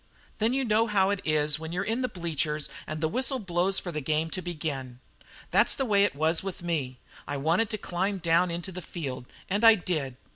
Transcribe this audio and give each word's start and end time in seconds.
"Then 0.39 0.51
you 0.55 0.65
know 0.65 0.87
how 0.87 1.11
it 1.11 1.21
is 1.23 1.59
when 1.59 1.71
you're 1.71 1.83
in 1.83 2.01
the 2.01 2.07
bleachers 2.09 2.69
and 2.87 3.01
the 3.01 3.07
whistle 3.07 3.37
blows 3.37 3.77
for 3.77 3.91
the 3.91 4.01
game 4.01 4.31
to 4.31 4.41
begin. 4.41 4.99
That's 5.51 5.75
the 5.75 5.85
way 5.85 6.03
it 6.05 6.15
was 6.15 6.41
with 6.41 6.63
me. 6.63 6.97
I 7.27 7.37
wanted 7.37 7.69
to 7.69 7.77
climb 7.77 8.17
down 8.17 8.49
into 8.49 8.71
the 8.71 8.81
field 8.81 9.27
and 9.47 9.63
I 9.63 9.75
did. 9.75 10.17